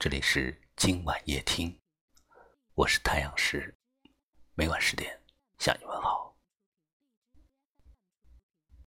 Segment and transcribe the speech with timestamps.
[0.00, 1.76] 这里是今晚夜听，
[2.74, 3.76] 我是太阳石，
[4.54, 5.20] 每晚十点
[5.58, 6.38] 向你问好。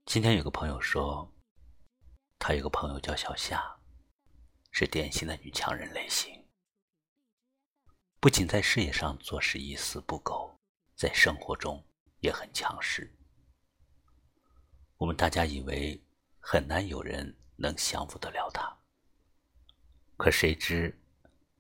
[0.06, 1.32] 今天有个朋友说，
[2.40, 3.80] 他有个朋友叫小夏，
[4.72, 6.44] 是典型的女强人类型，
[8.20, 10.60] 不仅在事业上做事一丝不苟，
[10.96, 11.88] 在生活中
[12.22, 13.16] 也很强势。
[14.98, 16.04] 我们大家以为
[16.40, 18.76] 很难有人能降服得了她。
[20.18, 20.98] 可谁知，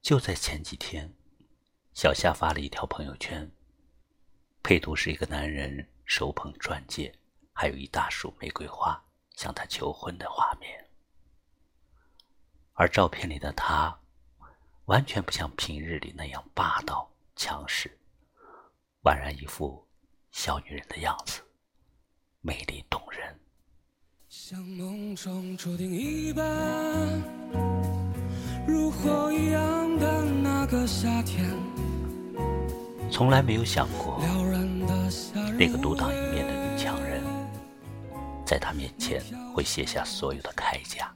[0.02, 1.14] 就在前几天，
[1.94, 3.52] 小夏发了一条朋友圈，
[4.64, 7.14] 配图是一个男人手捧钻戒，
[7.54, 9.04] 还有一大束玫瑰花
[9.36, 10.90] 向她求婚的画面。
[12.74, 14.00] 而照片里的她，
[14.86, 17.98] 完全不像平日里那样霸道强势，
[19.04, 19.86] 宛然一副
[20.32, 21.42] 小女人的样子，
[22.40, 23.38] 美丽动人。
[24.30, 27.75] 像梦中注定一般。
[28.68, 31.48] 如火一样的那个夏天，
[33.12, 34.20] 从来没有想过，
[35.58, 37.22] 那个独当一面的女强人，
[38.44, 39.22] 在他面前
[39.54, 41.14] 会卸下所有的铠甲，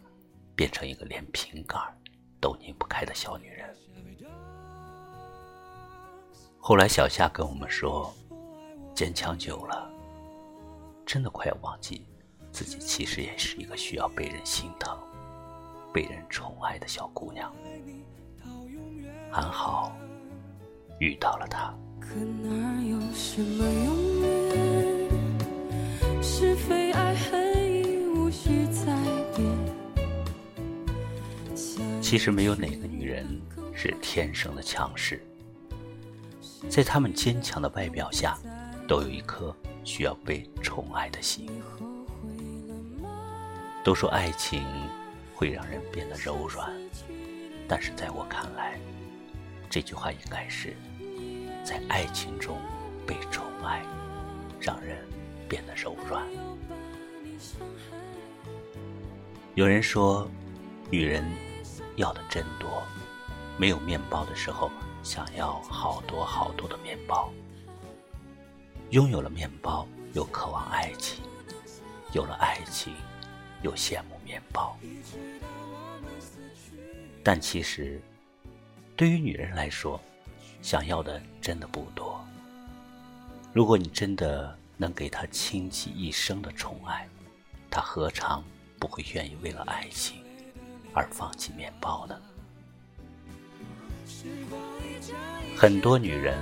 [0.55, 1.75] 变成一个连瓶盖
[2.39, 3.67] 都拧不开的小女人。
[6.59, 8.13] 后来小夏跟我们说，
[8.93, 9.89] 坚强久了，
[11.03, 12.05] 真的快要忘记
[12.51, 14.95] 自己其实也是一个需要被人心疼。
[15.93, 17.51] 被人宠爱的小姑娘，
[19.31, 19.95] 还好
[20.99, 21.73] 遇到了他。
[32.01, 33.39] 其实没有哪个女人
[33.73, 35.23] 是天生的强势，
[36.67, 38.37] 在她们坚强的外表下，
[38.87, 41.47] 都有一颗需要被宠爱的心。
[43.83, 44.63] 都说爱情。
[45.39, 46.69] 会让人变得柔软，
[47.65, 48.77] 但是在我看来，
[49.69, 50.75] 这句话应该是
[51.63, 52.57] 在爱情中
[53.07, 53.81] 被宠爱，
[54.59, 54.97] 让人
[55.47, 56.27] 变得柔软。
[59.55, 60.29] 有人说，
[60.91, 61.23] 女人
[61.95, 62.83] 要的真多，
[63.57, 64.69] 没有面包的时候，
[65.03, 67.31] 想要好多好多的面包；
[68.89, 71.23] 拥有了面包，又渴望爱情；
[72.11, 72.93] 有了爱情，
[73.61, 74.77] 又羡慕面包。
[77.23, 78.01] 但其实，
[78.95, 79.99] 对于女人来说，
[80.61, 82.23] 想要的真的不多。
[83.53, 87.07] 如果你真的能给她倾其一生的宠爱，
[87.69, 88.43] 她何尝
[88.79, 90.23] 不会愿意为了爱情
[90.93, 92.21] 而放弃面包呢？
[95.55, 96.37] 很多女人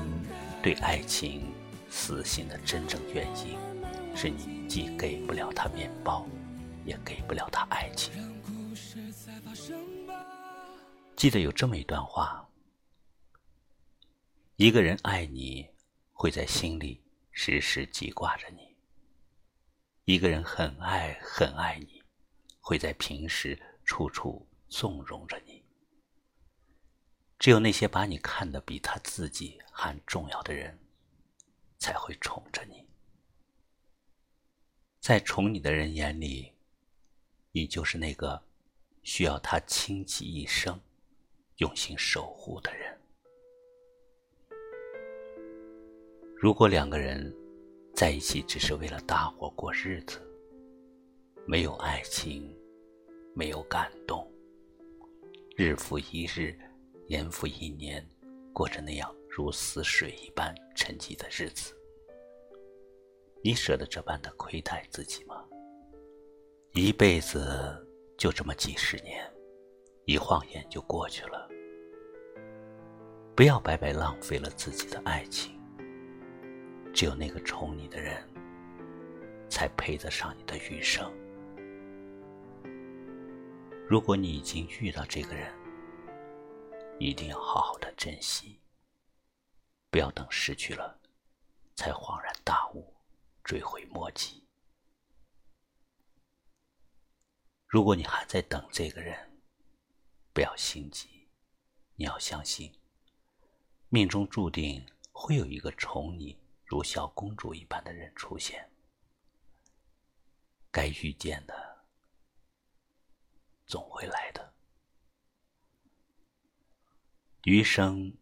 [0.62, 1.52] 对爱情
[1.90, 3.58] 死心的真正原因，
[4.16, 6.26] 是你既给不了她面包，
[6.88, 8.14] 也给不了他爱情。
[11.18, 12.48] 记得有这么一段话：
[14.56, 15.68] 一个人爱你，
[16.14, 18.74] 会在心里时时记挂着你；
[20.06, 22.02] 一个人很爱很爱你，
[22.62, 25.62] 会在平时处处纵容着你。
[27.38, 30.80] 只有那些把你看得比他自己还重要的人，
[31.78, 32.88] 才会宠着你。
[35.00, 36.52] 在宠你的人眼里，
[37.52, 38.42] 你就是那个
[39.04, 40.80] 需要他倾其一生。
[41.58, 42.96] 用心守护的人。
[46.36, 47.36] 如果两个人
[47.96, 50.22] 在一起只是为了搭伙过日子，
[51.48, 52.56] 没有爱情，
[53.34, 54.32] 没有感动，
[55.56, 56.56] 日复一日，
[57.08, 58.08] 年复一年，
[58.54, 61.74] 过着那样如死水一般沉寂的日子，
[63.44, 65.37] 你舍得这般的亏待自己吗？
[66.80, 67.76] 一辈子
[68.20, 69.28] 就这么几十年。
[70.06, 71.50] 一晃眼就过去了，
[73.36, 75.60] 不要白白浪费了自己的爱情。
[76.94, 78.24] 只有那个宠你的人，
[79.50, 81.12] 才配得上你的余生。
[83.90, 85.52] 如果你已经遇到这个人，
[87.00, 88.62] 一定要好好的珍惜，
[89.90, 90.98] 不要等失去了，
[91.76, 92.94] 才恍然大悟，
[93.44, 94.47] 追悔莫及。
[97.68, 99.42] 如果你还在等这个人，
[100.32, 101.28] 不要心急，
[101.96, 102.74] 你要相信，
[103.90, 108.72] 命中注定会有一个宠你如小公主一般的人出现。
[110.72, 111.86] 该遇见的，
[113.66, 114.54] 总会来的。
[117.44, 118.16] 余生，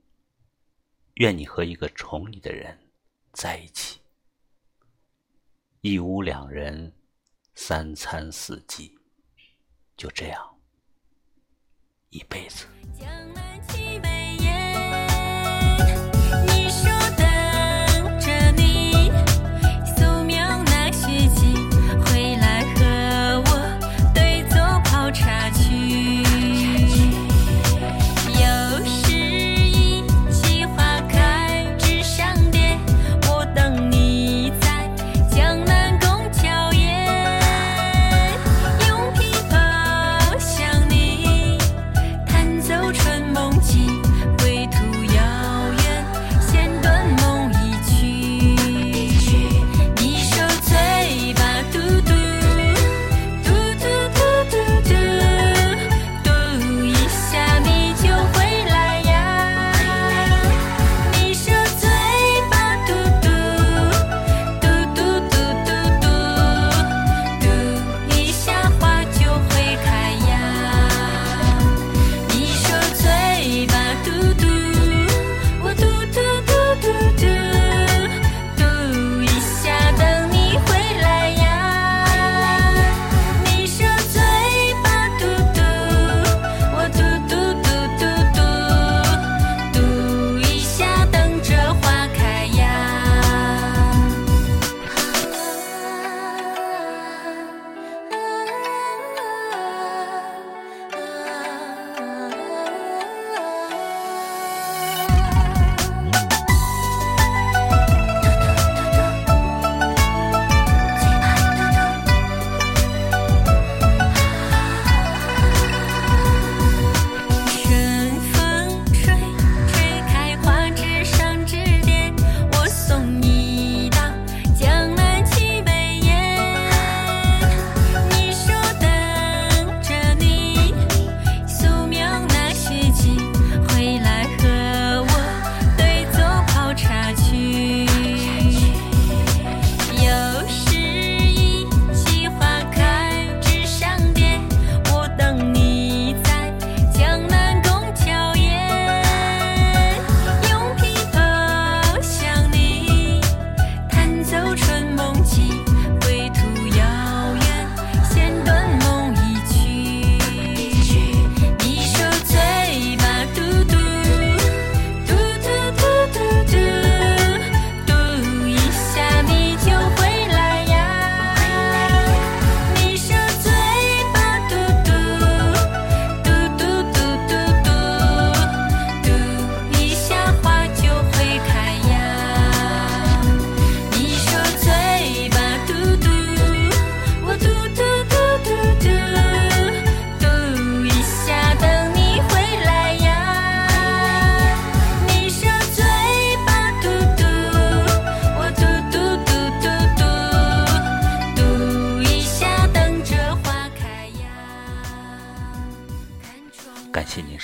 [1.16, 2.92] 愿你和一个宠你的人
[3.32, 4.02] 在一起，
[5.82, 6.96] 一屋两人，
[7.54, 8.98] 三餐四季，
[9.98, 10.56] 就这样。
[12.10, 12.66] 一辈子。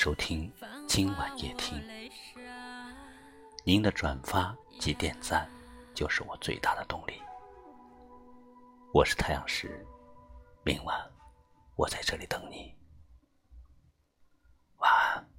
[0.03, 0.51] 收听
[0.88, 1.80] 今晚夜听。
[3.63, 5.48] 您的转发及点赞
[5.94, 7.21] 就是我最大的动力。
[8.95, 9.86] 我是太阳石
[10.63, 11.00] 明晚
[11.75, 12.74] 我在这里等你。
[14.77, 15.31] 晚安。